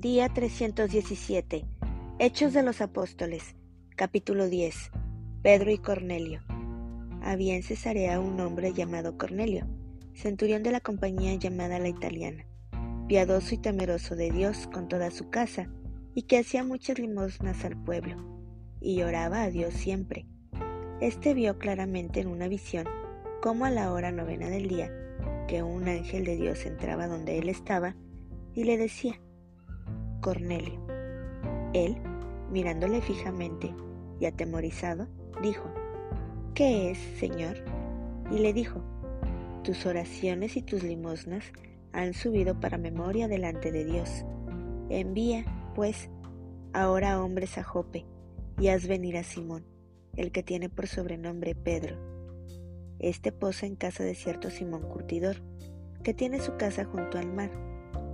[0.00, 1.66] Día 317.
[2.18, 3.54] Hechos de los Apóstoles.
[3.96, 4.92] Capítulo 10.
[5.42, 6.40] Pedro y Cornelio.
[7.20, 9.66] Había en Cesarea un hombre llamado Cornelio,
[10.14, 12.46] centurión de la compañía llamada la italiana,
[13.08, 15.70] piadoso y temeroso de Dios con toda su casa,
[16.14, 18.16] y que hacía muchas limosnas al pueblo,
[18.80, 20.24] y oraba a Dios siempre.
[21.02, 22.86] Este vio claramente en una visión
[23.42, 24.90] cómo a la hora novena del día,
[25.46, 27.96] que un ángel de Dios entraba donde él estaba,
[28.54, 29.20] y le decía,
[30.20, 30.80] Cornelio.
[31.72, 31.96] Él,
[32.50, 33.74] mirándole fijamente
[34.18, 35.08] y atemorizado,
[35.42, 35.70] dijo,
[36.54, 37.64] ¿Qué es, Señor?
[38.30, 38.82] Y le dijo,
[39.62, 41.52] Tus oraciones y tus limosnas
[41.92, 44.24] han subido para memoria delante de Dios.
[44.88, 45.44] Envía,
[45.74, 46.10] pues,
[46.72, 48.06] ahora hombres a Jope,
[48.58, 49.64] y haz venir a Simón,
[50.16, 51.96] el que tiene por sobrenombre Pedro.
[52.98, 55.36] Este posa en casa de cierto Simón Curtidor,
[56.02, 57.69] que tiene su casa junto al mar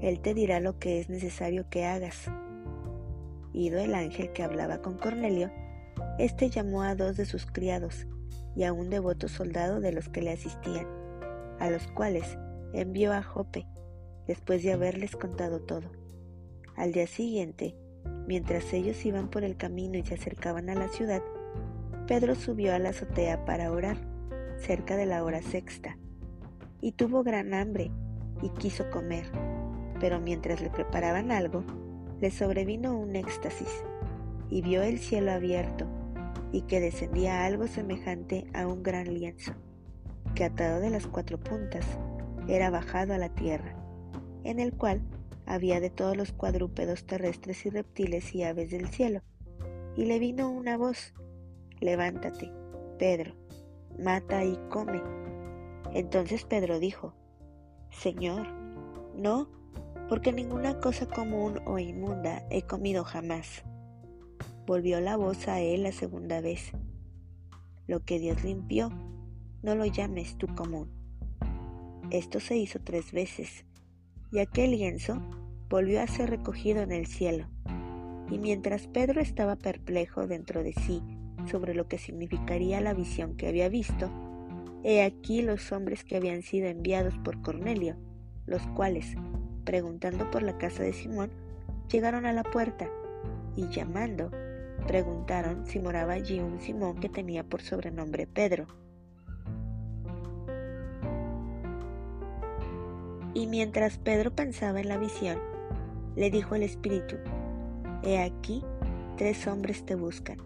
[0.00, 2.30] él te dirá lo que es necesario que hagas.
[3.52, 5.50] Ido el ángel que hablaba con Cornelio,
[6.18, 8.06] éste llamó a dos de sus criados
[8.56, 10.86] y a un devoto soldado de los que le asistían,
[11.58, 12.38] a los cuales
[12.72, 13.66] envió a Jope,
[14.26, 15.90] después de haberles contado todo.
[16.76, 17.76] Al día siguiente,
[18.26, 21.22] mientras ellos iban por el camino y se acercaban a la ciudad,
[22.06, 23.98] Pedro subió a la azotea para orar,
[24.56, 25.98] cerca de la hora sexta,
[26.80, 27.90] y tuvo gran hambre
[28.42, 29.49] y quiso comer
[30.00, 31.62] pero mientras le preparaban algo,
[32.20, 33.84] le sobrevino un éxtasis,
[34.48, 35.86] y vio el cielo abierto,
[36.52, 39.52] y que descendía algo semejante a un gran lienzo,
[40.34, 41.86] que atado de las cuatro puntas,
[42.48, 43.76] era bajado a la tierra,
[44.42, 45.02] en el cual
[45.46, 49.20] había de todos los cuadrúpedos terrestres y reptiles y aves del cielo.
[49.96, 51.12] Y le vino una voz,
[51.80, 52.50] levántate,
[52.98, 53.34] Pedro,
[53.98, 55.02] mata y come.
[55.92, 57.14] Entonces Pedro dijo,
[57.90, 58.46] Señor,
[59.16, 59.48] no,
[60.10, 63.62] porque ninguna cosa común o inmunda he comido jamás.
[64.66, 66.72] Volvió la voz a él la segunda vez.
[67.86, 68.90] Lo que Dios limpió,
[69.62, 70.90] no lo llames tú común.
[72.10, 73.64] Esto se hizo tres veces,
[74.32, 75.22] y aquel lienzo
[75.68, 77.46] volvió a ser recogido en el cielo.
[78.32, 81.00] Y mientras Pedro estaba perplejo dentro de sí
[81.48, 84.10] sobre lo que significaría la visión que había visto,
[84.82, 87.96] he aquí los hombres que habían sido enviados por Cornelio,
[88.46, 89.14] los cuales,
[89.70, 91.30] preguntando por la casa de Simón,
[91.92, 92.88] llegaron a la puerta
[93.54, 94.28] y llamando,
[94.88, 98.66] preguntaron si moraba allí un Simón que tenía por sobrenombre Pedro.
[103.32, 105.38] Y mientras Pedro pensaba en la visión,
[106.16, 107.14] le dijo el Espíritu,
[108.02, 108.64] He aquí,
[109.16, 110.38] tres hombres te buscan.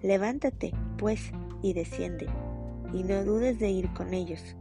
[0.00, 2.28] Levántate, pues, y desciende,
[2.94, 4.56] y no dudes de ir con ellos,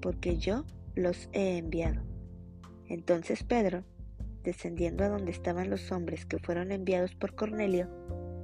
[0.00, 0.64] porque yo
[0.96, 2.07] los he enviado.
[2.88, 3.84] Entonces Pedro,
[4.42, 7.88] descendiendo a donde estaban los hombres que fueron enviados por Cornelio,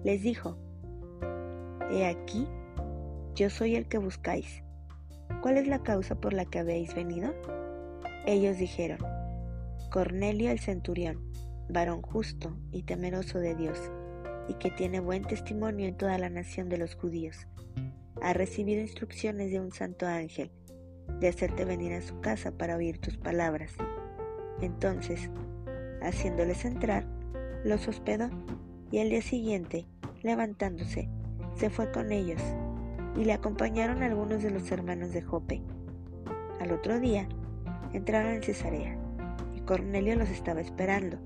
[0.04, 0.58] les dijo,
[1.90, 2.46] He aquí,
[3.34, 4.62] yo soy el que buscáis.
[5.40, 7.34] ¿Cuál es la causa por la que habéis venido?
[8.26, 8.98] Ellos dijeron,
[9.90, 11.30] Cornelio el centurión,
[11.68, 13.78] varón justo y temeroso de Dios,
[14.48, 17.46] y que tiene buen testimonio en toda la nación de los judíos,
[18.20, 20.50] ha recibido instrucciones de un santo ángel
[21.20, 23.76] de hacerte venir a su casa para oír tus palabras.
[24.60, 25.30] Entonces,
[26.02, 27.06] haciéndoles entrar,
[27.64, 28.28] los hospedó
[28.90, 29.86] y al día siguiente,
[30.22, 31.08] levantándose,
[31.56, 32.40] se fue con ellos
[33.16, 35.62] y le acompañaron algunos de los hermanos de Jope.
[36.60, 37.28] Al otro día,
[37.92, 38.98] entraron en Cesarea
[39.56, 41.18] y Cornelio los estaba esperando,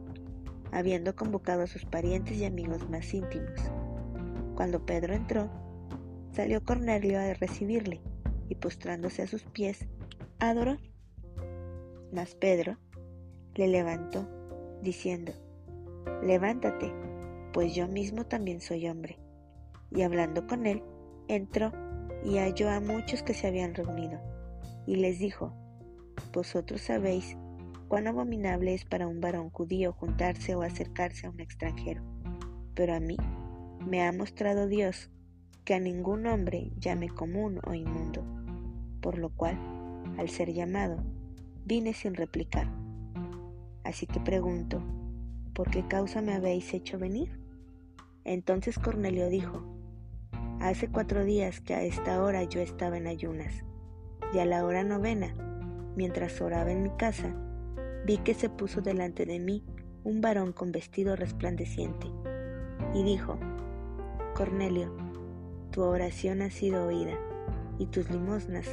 [0.72, 3.70] habiendo convocado a sus parientes y amigos más íntimos.
[4.54, 5.48] Cuando Pedro entró,
[6.32, 8.00] salió Cornelio a recibirle
[8.48, 9.86] y postrándose a sus pies,
[10.40, 10.76] adoró.
[12.12, 12.78] Mas Pedro,
[13.58, 14.24] le levantó,
[14.82, 15.32] diciendo,
[16.22, 16.94] Levántate,
[17.52, 19.18] pues yo mismo también soy hombre.
[19.90, 20.82] Y hablando con él,
[21.26, 21.72] entró
[22.24, 24.20] y halló a muchos que se habían reunido,
[24.86, 25.52] y les dijo,
[26.32, 27.36] Vosotros sabéis
[27.88, 32.04] cuán abominable es para un varón judío juntarse o acercarse a un extranjero,
[32.76, 33.16] pero a mí
[33.84, 35.10] me ha mostrado Dios
[35.64, 38.22] que a ningún hombre llame común o inmundo,
[39.00, 39.58] por lo cual,
[40.16, 41.02] al ser llamado,
[41.64, 42.87] vine sin replicar.
[43.88, 44.82] Así que pregunto,
[45.54, 47.40] ¿por qué causa me habéis hecho venir?
[48.22, 49.64] Entonces Cornelio dijo,
[50.60, 53.64] Hace cuatro días que a esta hora yo estaba en ayunas,
[54.34, 55.34] y a la hora novena,
[55.96, 57.34] mientras oraba en mi casa,
[58.04, 59.64] vi que se puso delante de mí
[60.04, 62.08] un varón con vestido resplandeciente,
[62.92, 63.38] y dijo,
[64.34, 64.94] Cornelio,
[65.70, 67.18] tu oración ha sido oída,
[67.78, 68.68] y tus limosnas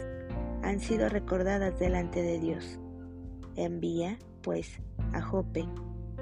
[0.62, 2.82] han sido recordadas delante de Dios.
[3.56, 4.82] Envía, pues,
[5.16, 5.68] a Jope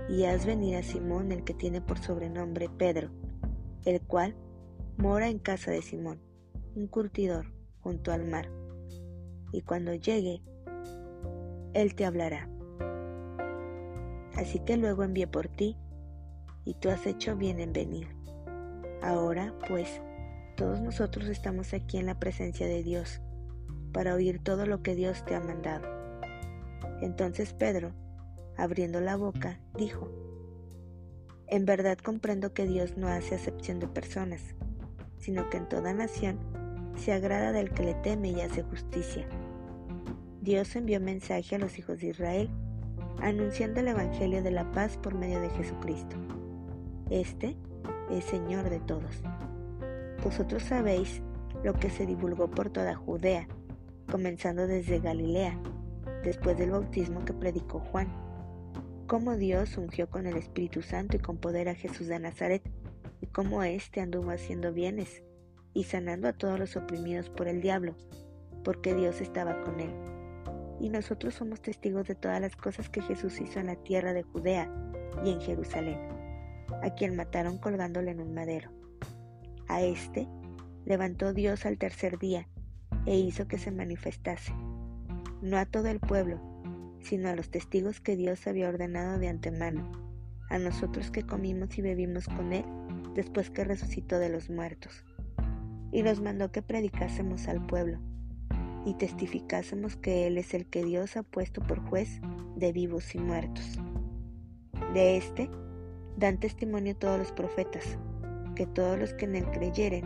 [0.07, 3.09] y haz venir a Simón el que tiene por sobrenombre Pedro,
[3.85, 4.35] el cual
[4.97, 6.21] mora en casa de Simón,
[6.75, 7.51] un curtidor
[7.81, 8.49] junto al mar.
[9.51, 10.41] Y cuando llegue,
[11.73, 12.49] él te hablará.
[14.35, 15.77] Así que luego envié por ti,
[16.65, 18.07] y tú has hecho bien en venir.
[19.01, 20.01] Ahora, pues,
[20.55, 23.21] todos nosotros estamos aquí en la presencia de Dios,
[23.91, 25.87] para oír todo lo que Dios te ha mandado.
[27.01, 27.93] Entonces Pedro,
[28.57, 30.11] abriendo la boca, dijo,
[31.47, 34.41] En verdad comprendo que Dios no hace acepción de personas,
[35.17, 36.39] sino que en toda nación
[36.95, 39.27] se agrada del que le teme y hace justicia.
[40.41, 42.49] Dios envió mensaje a los hijos de Israel,
[43.21, 46.15] anunciando el Evangelio de la paz por medio de Jesucristo.
[47.09, 47.55] Este
[48.11, 49.21] es Señor de todos.
[50.23, 51.21] Vosotros sabéis
[51.63, 53.47] lo que se divulgó por toda Judea,
[54.11, 55.57] comenzando desde Galilea,
[56.23, 58.07] después del bautismo que predicó Juan,
[59.13, 62.63] cómo Dios ungió con el Espíritu Santo y con poder a Jesús de Nazaret,
[63.21, 65.21] y cómo éste anduvo haciendo bienes
[65.75, 67.95] y sanando a todos los oprimidos por el diablo,
[68.63, 69.91] porque Dios estaba con él.
[70.79, 74.23] Y nosotros somos testigos de todas las cosas que Jesús hizo en la tierra de
[74.23, 74.67] Judea
[75.23, 75.99] y en Jerusalén,
[76.81, 78.71] a quien mataron colgándole en un madero.
[79.67, 80.27] A éste
[80.85, 82.49] levantó Dios al tercer día
[83.05, 84.53] e hizo que se manifestase,
[85.43, 86.52] no a todo el pueblo,
[87.03, 89.91] sino a los testigos que Dios había ordenado de antemano,
[90.49, 92.65] a nosotros que comimos y bebimos con Él
[93.13, 95.03] después que resucitó de los muertos
[95.93, 97.99] y nos mandó que predicásemos al pueblo
[98.85, 102.19] y testificásemos que Él es el que Dios ha puesto por juez
[102.55, 103.79] de vivos y muertos.
[104.93, 105.49] De éste
[106.17, 107.97] dan testimonio todos los profetas,
[108.55, 110.03] que todos los que en Él creyeren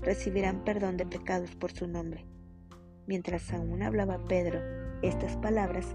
[0.00, 2.24] recibirán perdón de pecados por su nombre.
[3.06, 4.60] Mientras aún hablaba Pedro
[5.02, 5.94] estas palabras,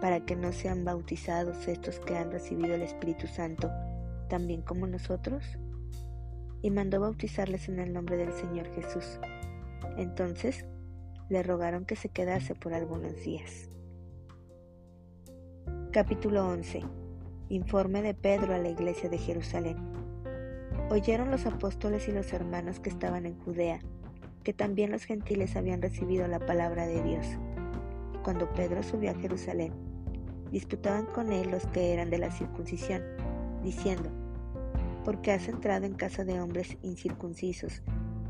[0.00, 3.70] para que no sean bautizados estos que han recibido el Espíritu Santo,
[4.28, 5.44] también como nosotros?
[6.64, 9.20] y mandó bautizarles en el nombre del Señor Jesús.
[9.98, 10.64] Entonces
[11.28, 13.68] le rogaron que se quedase por algunos días.
[15.92, 16.80] Capítulo 11.
[17.50, 19.76] Informe de Pedro a la iglesia de Jerusalén.
[20.88, 23.80] Oyeron los apóstoles y los hermanos que estaban en Judea,
[24.42, 27.26] que también los gentiles habían recibido la palabra de Dios.
[28.24, 29.74] Cuando Pedro subió a Jerusalén,
[30.50, 33.02] disputaban con él los que eran de la circuncisión,
[33.62, 34.08] diciendo,
[35.04, 37.82] porque has entrado en casa de hombres incircuncisos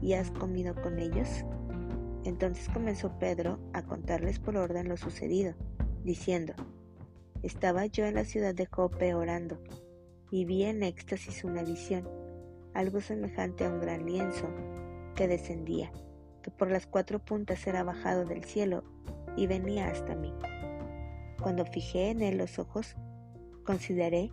[0.03, 1.29] y has comido con ellos?
[2.25, 5.55] Entonces comenzó Pedro a contarles por orden lo sucedido,
[6.03, 6.55] diciendo,
[7.45, 9.61] Estaba yo en la ciudad de Jope orando,
[10.29, 12.09] y vi en éxtasis una visión,
[12.73, 14.49] algo semejante a un gran lienzo,
[15.15, 15.93] que descendía,
[16.43, 18.83] que por las cuatro puntas era bajado del cielo
[19.37, 20.33] y venía hasta mí.
[21.41, 22.97] Cuando fijé en él los ojos,
[23.65, 24.31] consideré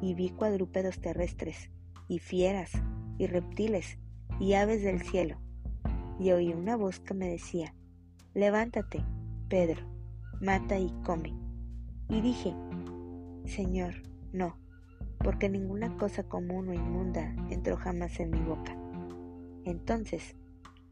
[0.00, 1.70] y vi cuadrúpedos terrestres,
[2.08, 2.70] y fieras,
[3.18, 3.98] y reptiles,
[4.38, 5.38] y aves del cielo.
[6.18, 7.74] Y oí una voz que me decía,
[8.34, 9.02] Levántate,
[9.48, 9.82] Pedro,
[10.40, 11.34] mata y come.
[12.08, 12.54] Y dije,
[13.44, 13.94] Señor,
[14.32, 14.56] no,
[15.18, 18.76] porque ninguna cosa común o inmunda entró jamás en mi boca.
[19.64, 20.36] Entonces,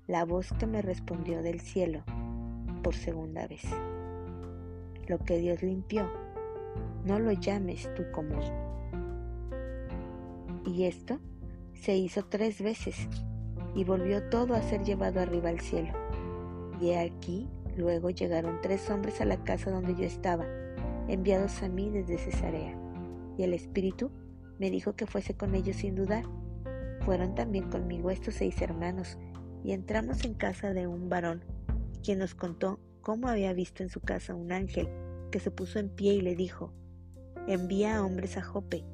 [0.06, 2.02] la voz que me respondió del cielo
[2.84, 3.64] por segunda vez.
[5.08, 6.08] Lo que Dios limpió,
[7.04, 8.44] no lo llames tú común.
[10.64, 11.18] Y esto
[11.72, 13.08] se hizo tres veces,
[13.74, 15.92] y volvió todo a ser llevado arriba al cielo.
[16.80, 20.44] Y aquí luego llegaron tres hombres a la casa donde yo estaba,
[21.08, 22.78] enviados a mí desde Cesarea.
[23.36, 24.10] Y el Espíritu
[24.58, 26.24] me dijo que fuese con ellos sin dudar.
[27.00, 29.18] Fueron también conmigo estos seis hermanos,
[29.64, 31.42] y entramos en casa de un varón,
[32.04, 34.88] quien nos contó cómo había visto en su casa un ángel
[35.32, 36.72] que se puso en pie y le dijo,
[37.48, 38.84] envía a hombres a Jope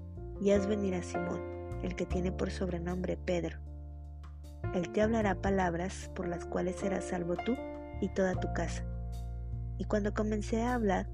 [0.40, 1.40] y haz venir a Simón
[1.82, 3.58] el que tiene por sobrenombre Pedro.
[4.74, 7.56] Él te hablará palabras por las cuales serás salvo tú
[8.00, 8.84] y toda tu casa.
[9.78, 11.10] Y cuando comencé a hablar,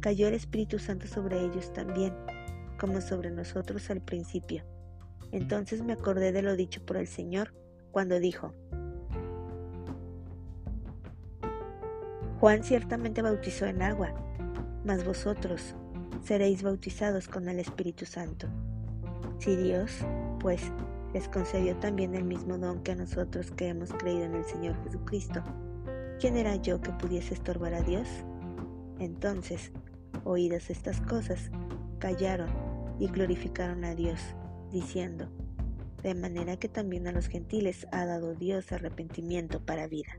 [0.00, 2.14] cayó el Espíritu Santo sobre ellos también,
[2.78, 4.64] como sobre nosotros al principio.
[5.32, 7.54] Entonces me acordé de lo dicho por el Señor
[7.92, 8.52] cuando dijo,
[12.40, 14.14] Juan ciertamente bautizó en agua,
[14.82, 15.74] mas vosotros
[16.22, 18.48] seréis bautizados con el Espíritu Santo.
[19.38, 19.92] Si Dios
[20.38, 20.62] pues,
[21.12, 24.74] les concedió también el mismo don que a nosotros que hemos creído en el Señor
[24.84, 25.42] Jesucristo.
[26.18, 28.08] ¿Quién era yo que pudiese estorbar a Dios?
[28.98, 29.70] Entonces,
[30.24, 31.50] oídas estas cosas,
[31.98, 32.48] callaron
[32.98, 34.18] y glorificaron a Dios,
[34.72, 35.28] diciendo,
[36.02, 40.18] de manera que también a los gentiles ha dado Dios arrepentimiento para vida.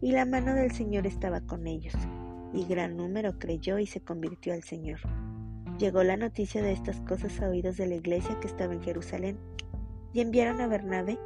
[0.00, 1.94] Y la mano del Señor estaba con ellos,
[2.52, 5.00] y gran número creyó y se convirtió al Señor.
[5.78, 9.38] Llegó la noticia de estas cosas a oídos de la iglesia que estaba en Jerusalén,
[10.12, 11.18] y enviaron a Bernabé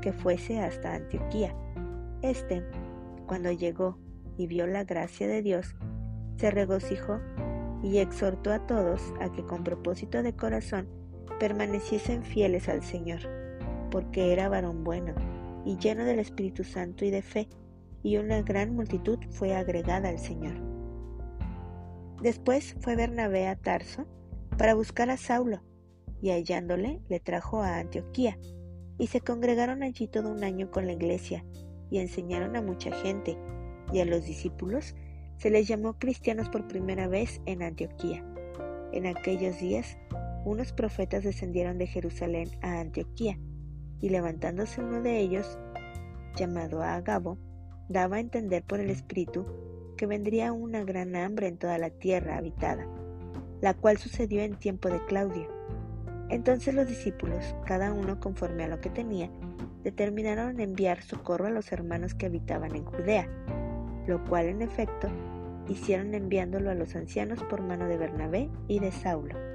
[0.00, 1.54] que fuese hasta Antioquía.
[2.22, 2.64] Este,
[3.26, 3.98] cuando llegó
[4.36, 5.74] y vio la gracia de Dios,
[6.36, 7.20] se regocijó
[7.82, 10.88] y exhortó a todos a que con propósito de corazón
[11.38, 13.20] permaneciesen fieles al Señor,
[13.90, 15.14] porque era varón bueno
[15.64, 17.48] y lleno del Espíritu Santo y de fe,
[18.02, 20.54] y una gran multitud fue agregada al Señor.
[22.22, 24.06] Después fue Bernabé a Tarso
[24.56, 25.62] para buscar a Saulo,
[26.20, 28.38] y hallándole le trajo a Antioquía,
[28.98, 31.44] y se congregaron allí todo un año con la iglesia,
[31.90, 33.38] y enseñaron a mucha gente,
[33.92, 34.94] y a los discípulos
[35.36, 38.24] se les llamó cristianos por primera vez en Antioquía.
[38.92, 39.96] En aquellos días
[40.44, 43.38] unos profetas descendieron de Jerusalén a Antioquía,
[44.00, 45.58] y levantándose uno de ellos,
[46.36, 47.38] llamado Agabo,
[47.88, 49.46] daba a entender por el Espíritu
[49.96, 52.86] que vendría una gran hambre en toda la tierra habitada,
[53.60, 55.48] la cual sucedió en tiempo de Claudio.
[56.30, 59.30] Entonces los discípulos, cada uno conforme a lo que tenía,
[59.82, 63.28] determinaron enviar socorro a los hermanos que habitaban en Judea,
[64.06, 65.08] lo cual en efecto
[65.68, 69.47] hicieron enviándolo a los ancianos por mano de Bernabé y de Saulo.